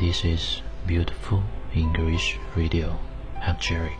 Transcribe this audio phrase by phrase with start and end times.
[0.00, 1.42] This is beautiful
[1.74, 2.96] English radio.
[3.40, 3.92] I'm Jerry.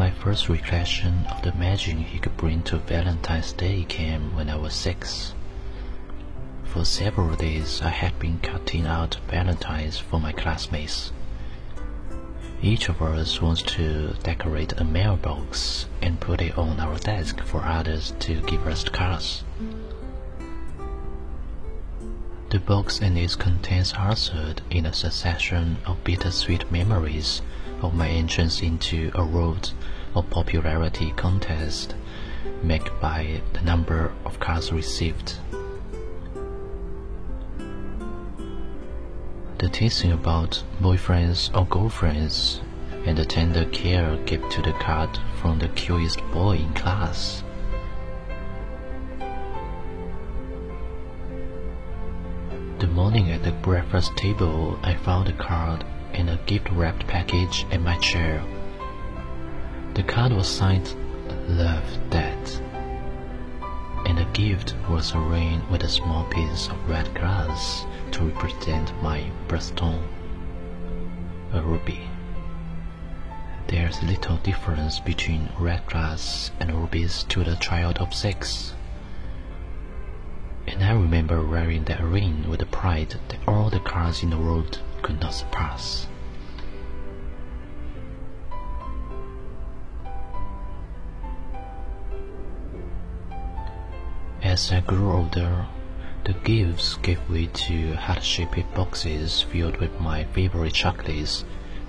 [0.00, 4.56] My first recollection of the magic he could bring to Valentine's Day came when I
[4.56, 5.34] was six.
[6.64, 11.12] For several days, I had been cutting out valentines for my classmates.
[12.62, 17.62] Each of us wants to decorate a mailbox and put it on our desk for
[17.62, 19.44] others to give us cards.
[22.48, 27.42] The box and its contents answered in a succession of bittersweet memories
[27.82, 29.72] of my entrance into a world
[30.14, 31.94] of popularity contest
[32.62, 35.34] made by the number of cards received.
[39.58, 42.60] The teasing about boyfriends or girlfriends
[43.04, 47.42] and the tender care given to the card from the cutest boy in class.
[52.78, 57.80] The morning at the breakfast table, I found a card in a gift-wrapped package at
[57.80, 58.42] my chair.
[59.94, 60.94] The card was signed
[61.48, 62.50] Love Dad,
[64.06, 69.30] and the gift was arranged with a small piece of red glass to represent my
[69.48, 70.02] birthstone,
[71.52, 72.08] a ruby.
[73.66, 78.74] There's little difference between red glass and rubies to the child of six.
[80.66, 84.38] And I remember wearing that ring with a pride that all the cards in the
[84.38, 86.06] world could not surpass.
[94.42, 95.66] As I grew older,
[96.24, 101.44] the gifts gave way to heart-shaped boxes filled with my favorite chocolates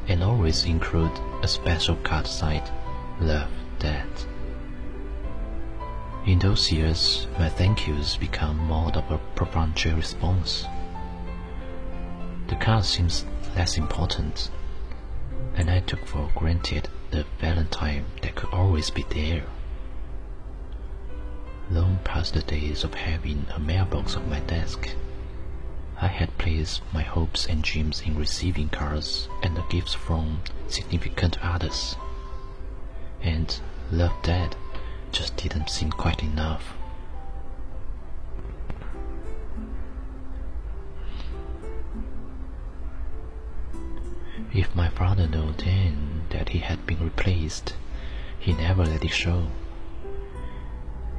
[0.07, 1.11] and always include
[1.43, 2.69] a special card signed
[3.19, 4.07] Love Dad.
[6.25, 10.65] In those years, my thank yous become more of a perfunctory response.
[12.51, 13.23] The card seems
[13.55, 14.51] less important,
[15.55, 19.45] and I took for granted the Valentine that could always be there.
[21.69, 24.89] Long past the days of having a mailbox on my desk,
[26.01, 31.41] I had placed my hopes and dreams in receiving cards and the gifts from significant
[31.41, 31.95] others.
[33.21, 33.57] And
[33.93, 34.57] Love that
[35.13, 36.73] just didn't seem quite enough.
[44.53, 47.75] If my father knew then that he had been replaced,
[48.37, 49.47] he never let it show.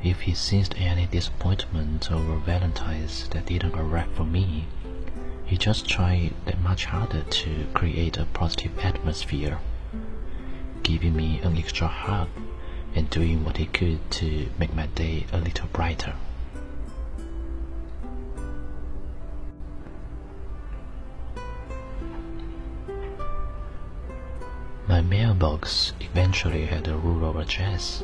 [0.02, 4.66] If he sensed any disappointment over Valentine's that didn't arrive for me,
[5.46, 9.60] he just tried that much harder to create a positive atmosphere,
[10.82, 12.28] giving me an extra hug
[12.94, 16.16] and doing what he could to make my day a little brighter.
[25.12, 28.02] Mailbox eventually had a rural address,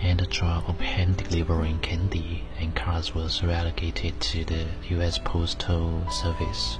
[0.00, 5.18] and the job of hand delivering candy and cards was relegated to the U.S.
[5.24, 6.78] Postal Service.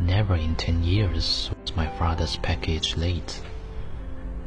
[0.00, 3.40] Never in ten years was my father's package late,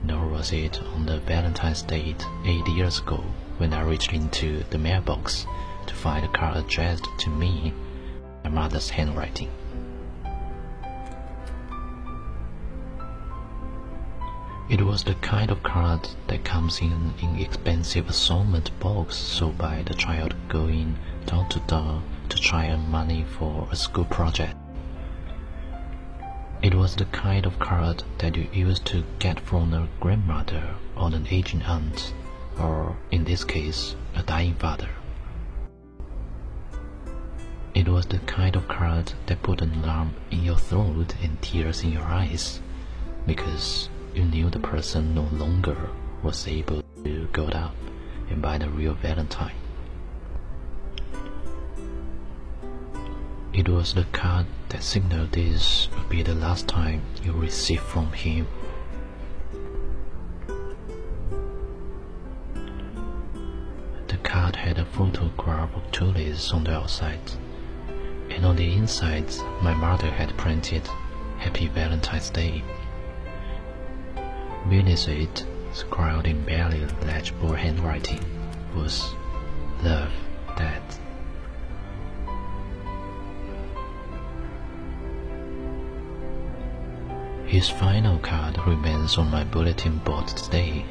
[0.04, 3.24] nor was it on the Valentine's date eight years ago
[3.58, 5.48] when I reached into the mailbox
[5.88, 7.74] to find a card addressed to me,
[8.44, 9.50] my mother's handwriting.
[14.72, 19.84] It was the kind of card that comes in an inexpensive assortment box sold by
[19.84, 24.56] the child going door to door to try earn money for a school project.
[26.62, 31.08] It was the kind of card that you used to get from a grandmother or
[31.08, 32.14] an aging aunt,
[32.58, 34.90] or in this case, a dying father.
[37.74, 41.84] It was the kind of card that put an alarm in your throat and tears
[41.84, 42.62] in your eyes,
[43.28, 45.90] because you knew the person no longer
[46.22, 47.74] was able to go out
[48.30, 49.56] and buy the real Valentine.
[53.54, 58.12] It was the card that signaled this would be the last time you received from
[58.14, 58.48] him.
[64.08, 67.20] The card had a photograph of Tullis on the outside
[68.30, 69.30] and on the inside
[69.62, 70.88] my mother had printed
[71.38, 72.64] Happy Valentine's Day.
[74.72, 78.24] Beneath it, scrawled in barely legible handwriting,
[78.74, 79.14] was
[79.84, 80.14] Love,
[80.56, 80.82] Dad.
[87.46, 90.86] His final card remains on my bulletin board today.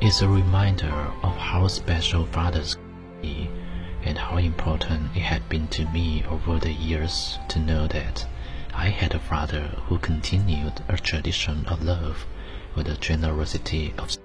[0.00, 2.76] It's a reminder of how special fathers
[3.20, 3.50] be
[4.04, 8.24] and how important it had been to me over the years to know that
[8.80, 12.24] I had a father who continued a tradition of love
[12.74, 14.16] with a generosity of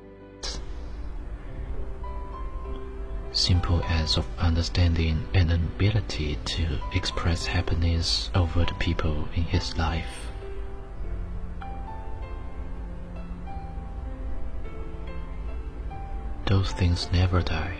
[3.33, 9.77] simple acts of understanding and an ability to express happiness over the people in his
[9.77, 10.31] life.
[16.45, 17.75] Those things never die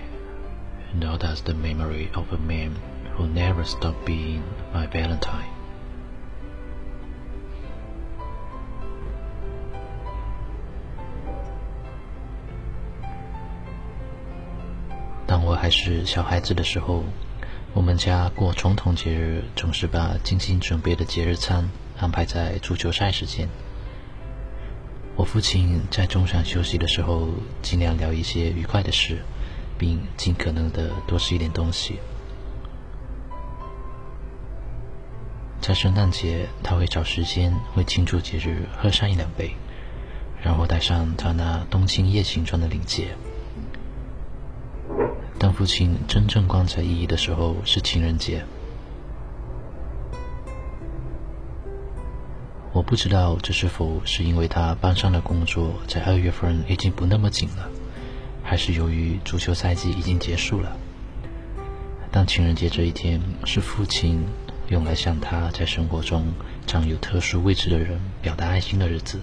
[0.93, 2.75] nor does the memory of a man
[3.13, 4.43] who never stopped being
[4.73, 5.54] my Valentine.
[15.65, 17.03] 还是小孩子的时候，
[17.73, 21.67] 我们家过传统节日总是把精心准备的节日餐
[21.97, 23.49] 安排在足球赛时间。
[25.15, 27.29] 我父亲在中场休息的时候，
[27.63, 29.23] 尽量聊一些愉快的事。
[29.79, 31.97] 并尽可能的多吃一点东西。
[35.59, 39.55] 在圣诞节，他会找时间为庆祝节日喝上一两杯，
[40.43, 43.15] 然后戴上他那冬青叶形状的领结。
[45.37, 48.43] 当父亲真正光彩熠熠的时候是情人节。
[52.73, 57.69] 我不知道这是否是因为他班上的工作在二月份已经不那么紧了。
[58.47, 60.77] 还是由于足球赛季已经结束了。
[62.11, 64.23] 当情人节这一天是父亲
[64.67, 66.31] 用来向他在生活中
[66.67, 69.19] 占有特殊位置的人表达爱心的日子。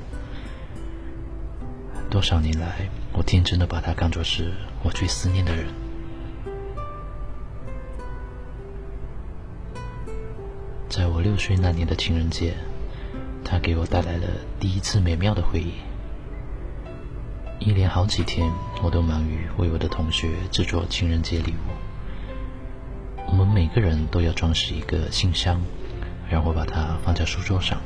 [2.11, 5.67] 多少年来，我天真的把他看作是我最思念的人。
[11.23, 12.55] 六岁那年的情人节，
[13.45, 14.27] 他给我带来了
[14.59, 15.73] 第一次美妙的回忆。
[17.59, 18.51] 一连好几天，
[18.83, 23.29] 我都忙于为我的同学制作情人节礼物。
[23.29, 25.61] 我们每个人都要装饰一个信箱，
[26.29, 27.81] 然后把它放在书桌上，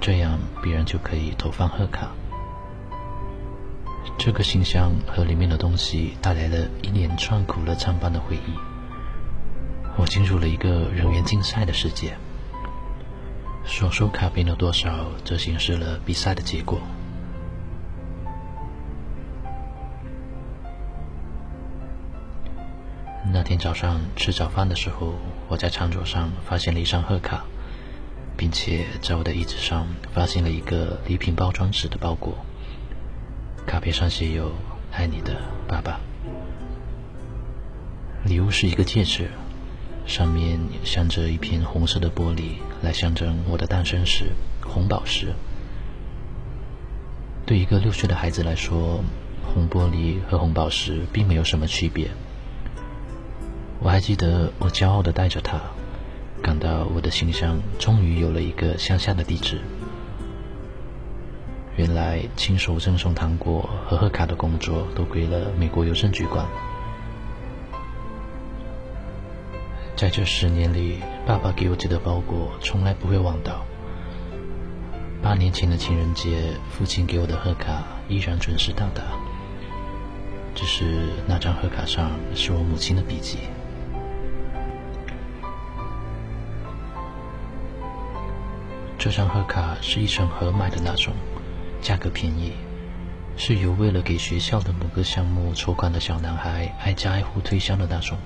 [0.00, 2.12] 这样别人就可以投放贺卡。
[4.18, 8.52] 这个信箱和里面的东西带来了一连串苦乐参半的回忆。
[9.96, 12.16] 我进入了一个人员竞赛的世界，
[13.68, 16.80] 所收卡片的多少，则显示了比赛的结果。
[23.30, 25.12] 那天早上吃早饭的时候，
[25.48, 27.44] 我在餐桌上发现了一张贺卡，
[28.38, 32.38] 并且在我的椅子上发现了一个礼品包装纸的包裹。
[33.66, 34.50] 卡片上写有
[34.90, 36.00] “爱你的爸爸”。
[38.24, 39.30] 礼物是一个戒指，
[40.08, 44.32] 上面镶着一片红色的玻璃，来象征我的诞生石——
[44.66, 45.34] 红宝石。
[47.44, 49.04] 对一个六岁的孩子来说，
[49.54, 52.08] 红玻璃和红宝石并没有什么区别。
[53.80, 55.60] 我还记得，我骄傲地带着它，
[56.42, 59.60] 感到我的信箱终于有了一个乡下的地址。
[61.76, 66.46] 原来，亲手赠送糖果和贺卡的工作都归了美国邮政局管。
[69.98, 73.66] 在这十年里，爸爸给我寄的包裹从来不会忘到。
[75.20, 79.02] 八年前的情人节，父亲给我的贺卡依然准时到达，
[80.54, 83.38] 只是那张贺卡上是我母亲的笔迹。
[88.96, 91.12] 这张贺卡是一成盒买的那种，
[91.82, 92.52] 价格便宜，
[93.36, 98.16] 是由为了给学校的某个项目筹款的小男孩挨家挨户推销的那种。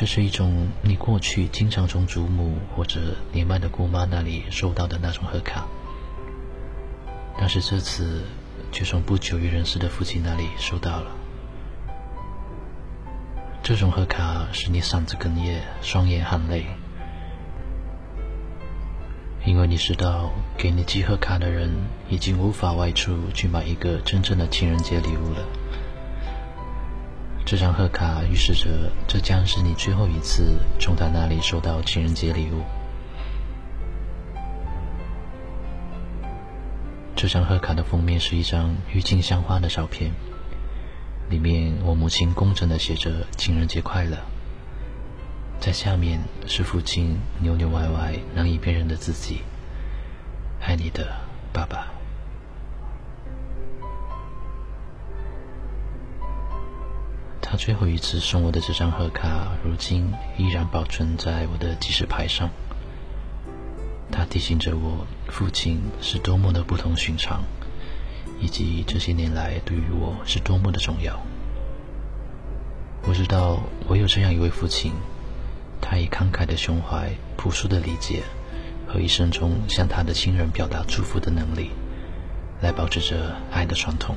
[0.00, 5.66] 这是一种你过去经常从祖母或者年迈的姑妈那里收到的那种贺卡，
[7.36, 8.22] 但是这次
[8.72, 11.10] 却从不久于人世的父亲那里收到了。
[13.62, 16.64] 这种贺卡使你嗓子哽咽，双眼含泪，
[19.44, 21.70] 因为你知道给你寄贺卡的人
[22.08, 25.44] 已经无法外出去买一个真正的情人节礼物了。
[27.50, 32.62] 这张贺卡预示着这将是你最后一次从他那里收到情人节礼物。
[37.16, 40.12] 这张贺卡的封面是一张郁金香花的照片，
[41.28, 44.16] 里面我母亲工整的写着“情人节快乐”，
[45.58, 49.40] 在下面是父亲扭扭歪歪难以辨认的字迹
[50.62, 51.16] ：“爱你的
[51.52, 51.88] 爸爸。”
[57.60, 62.48] 最后一次送我的这张贺卡，如今依然保存在我的记事牌上。
[64.10, 67.44] 他提醒着我，父亲是多么的不同寻常，
[68.40, 71.20] 以及这些年来对于我是多么的重要。
[73.02, 74.92] 我知道我有这样一位父亲，
[75.82, 78.22] 他以慷慨的胸怀、朴素的理解
[78.88, 81.72] 和一生中向他的亲人表达祝福的能力，
[82.62, 84.16] 来保持着爱的传统。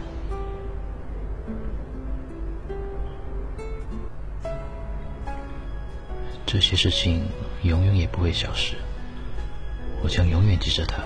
[6.54, 7.24] 这些事情
[7.64, 8.76] 永远也不会消失，
[10.04, 11.02] 我将永远记着它。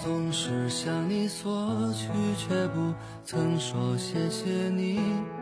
[0.00, 2.06] 总是向你索取，
[2.38, 5.41] 却不曾说谢谢你。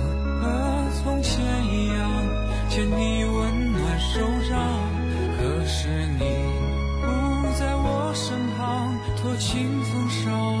[9.41, 10.60] 轻松手。